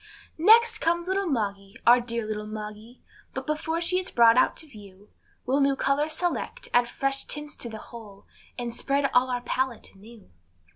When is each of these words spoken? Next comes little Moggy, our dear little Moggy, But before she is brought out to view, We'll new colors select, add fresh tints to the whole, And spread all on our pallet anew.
Next 0.39 0.79
comes 0.79 1.07
little 1.07 1.27
Moggy, 1.27 1.75
our 1.85 2.01
dear 2.01 2.25
little 2.25 2.47
Moggy, 2.47 3.03
But 3.35 3.45
before 3.45 3.79
she 3.79 3.99
is 3.99 4.09
brought 4.09 4.35
out 4.35 4.57
to 4.57 4.65
view, 4.67 5.11
We'll 5.45 5.61
new 5.61 5.75
colors 5.75 6.15
select, 6.15 6.67
add 6.73 6.89
fresh 6.89 7.25
tints 7.25 7.55
to 7.57 7.69
the 7.69 7.77
whole, 7.77 8.25
And 8.57 8.73
spread 8.73 9.11
all 9.13 9.29
on 9.29 9.35
our 9.35 9.41
pallet 9.41 9.93
anew. 9.93 10.31